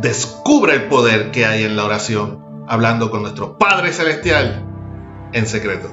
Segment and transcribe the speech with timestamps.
[0.00, 4.64] Descubre el poder que hay en la oración, hablando con nuestro Padre Celestial
[5.32, 5.90] en secreto.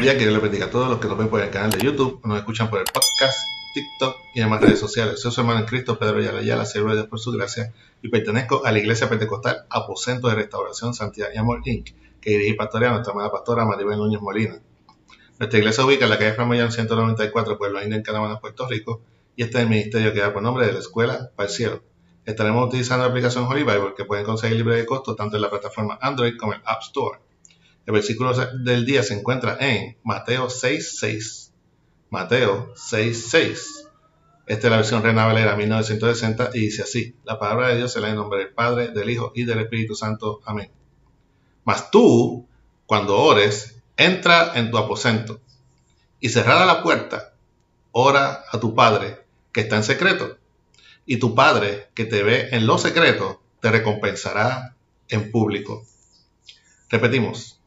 [0.00, 2.38] Buenos días, bendiga a todos los que nos ven por el canal de YouTube, nos
[2.38, 3.36] escuchan por el podcast,
[3.74, 5.20] TikTok y demás redes sociales.
[5.20, 8.08] Soy su hermano en Cristo, Pedro Yala Yala, siervo de Dios por su gracia, y
[8.08, 12.90] pertenezco a la Iglesia Pentecostal Aposento de Restauración, Santidad y Amor Inc., que dirige pastorea
[12.90, 14.60] nuestra amada pastora Maribel Núñez Molina.
[15.40, 19.02] Nuestra iglesia ubica en la calle Framoyán 194, Pueblo Indio, en Canadá, Puerto Rico,
[19.34, 21.82] y este es el ministerio que da por nombre de la Escuela para el Cielo.
[22.24, 25.50] Estaremos utilizando la aplicación Holy Bible, que pueden conseguir libre de costo tanto en la
[25.50, 27.18] plataforma Android como en App Store.
[27.88, 31.52] El versículo del día se encuentra en Mateo 6.6.
[32.10, 33.88] Mateo 6.6.
[34.46, 38.00] Esta es la versión Reina Valera 1960 y dice así, la palabra de Dios se
[38.00, 40.42] la en nombre del Padre, del Hijo y del Espíritu Santo.
[40.44, 40.70] Amén.
[41.64, 42.46] Mas tú,
[42.84, 45.40] cuando ores, entra en tu aposento
[46.20, 47.32] y cerrada la puerta,
[47.92, 50.36] ora a tu Padre que está en secreto.
[51.06, 54.76] Y tu Padre que te ve en lo secreto, te recompensará
[55.08, 55.86] en público.
[56.90, 57.57] Repetimos,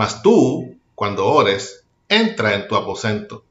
[0.00, 3.44] mas tú, cuando ores, entra en tu aposento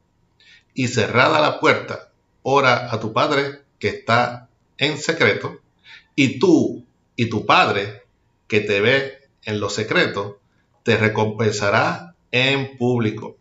[0.74, 2.10] y cerrada la puerta,
[2.42, 5.60] ora a tu Padre que está en secreto,
[6.16, 6.84] y tú
[7.14, 8.02] y tu Padre
[8.48, 10.40] que te ve en lo secreto,
[10.82, 13.36] te recompensará en público.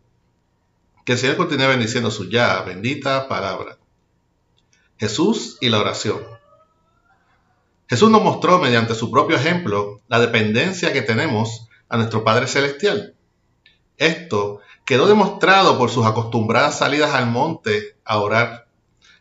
[1.04, 3.80] Que el Señor continúe bendiciendo su ya bendita palabra.
[5.00, 6.22] Jesús y la oración.
[7.90, 13.16] Jesús nos mostró mediante su propio ejemplo la dependencia que tenemos a nuestro Padre Celestial.
[13.98, 18.68] Esto quedó demostrado por sus acostumbradas salidas al monte a orar,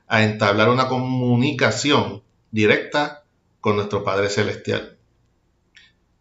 [0.07, 3.25] a entablar una comunicación directa
[3.61, 4.97] con nuestro Padre Celestial.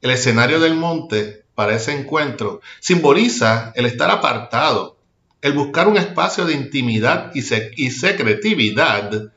[0.02, 4.98] El escenario del monte para ese encuentro simboliza el estar apartado,
[5.42, 7.40] el buscar un espacio de intimidad y,
[7.76, 9.32] y secretividad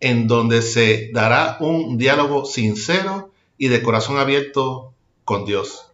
[0.00, 4.92] en donde se dará un diálogo sincero y de corazón abierto
[5.24, 5.91] con Dios.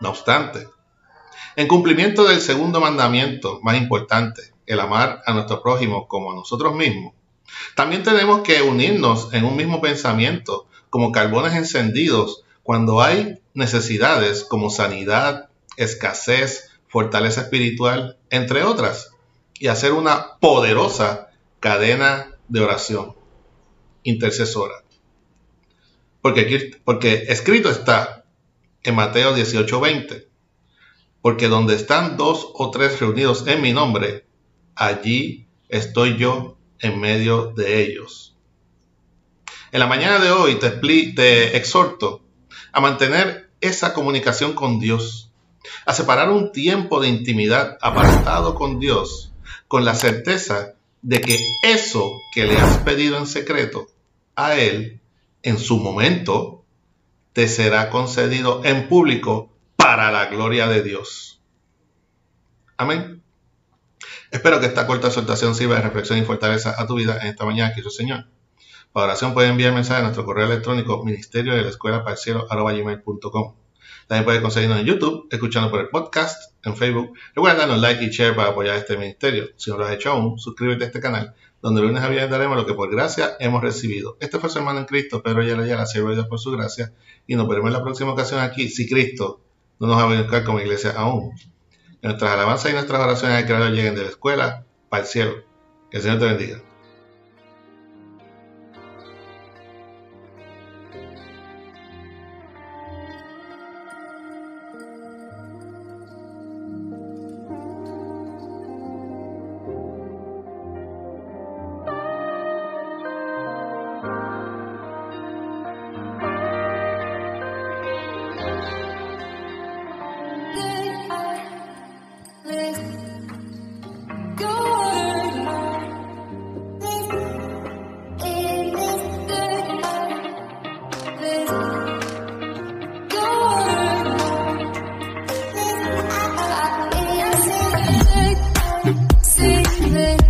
[0.00, 0.68] No obstante,
[1.56, 6.74] en cumplimiento del segundo mandamiento más importante, el amar a nuestro prójimo como a nosotros
[6.74, 7.14] mismos,
[7.74, 14.70] también tenemos que unirnos en un mismo pensamiento como carbones encendidos cuando hay necesidades como
[14.70, 19.12] sanidad, escasez, fortaleza espiritual, entre otras,
[19.58, 21.28] y hacer una poderosa
[21.60, 23.16] cadena de oración
[24.02, 24.84] intercesora.
[26.20, 28.24] Porque, porque escrito está
[28.82, 30.26] en Mateo 18:20.
[31.20, 34.26] Porque donde están dos o tres reunidos en mi nombre,
[34.74, 38.36] allí estoy yo en medio de ellos.
[39.72, 42.22] En la mañana de hoy te, te exhorto
[42.72, 45.32] a mantener esa comunicación con Dios,
[45.84, 49.32] a separar un tiempo de intimidad apartado con Dios,
[49.66, 53.88] con la certeza de que eso que le has pedido en secreto
[54.36, 55.00] a Él,
[55.42, 56.64] en su momento,
[57.32, 61.40] te será concedido en público para la gloria de Dios.
[62.76, 63.22] Amén.
[64.30, 67.44] Espero que esta corta exhortación sirva de reflexión y fortaleza a tu vida en esta
[67.44, 68.26] mañana, querido Señor.
[68.92, 72.18] Para oración pueden enviar mensaje a nuestro correo electrónico ministerio de la escuela para el
[72.18, 72.46] cielo.
[72.46, 77.12] También puedes conseguirnos en YouTube, escuchando por el podcast, en Facebook.
[77.34, 79.48] Recuerda darnos like y share para apoyar este ministerio.
[79.56, 82.56] Si no lo has hecho aún, suscríbete a este canal donde lunes a viernes daremos
[82.56, 84.16] lo que por gracia hemos recibido.
[84.20, 86.92] Este fue su hermano en Cristo, Pedro Yala Yala, siervo de Dios por su gracia,
[87.26, 89.40] y nos veremos en la próxima ocasión aquí, si Cristo
[89.78, 91.32] no nos va a buscar como iglesia aún.
[92.02, 95.34] Nuestras alabanzas y nuestras oraciones al Creador lleguen de la escuela para el cielo.
[95.90, 96.67] Que el Señor te bendiga.